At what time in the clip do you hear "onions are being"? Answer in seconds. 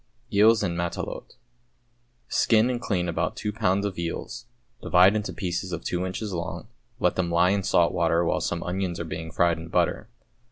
8.63-9.29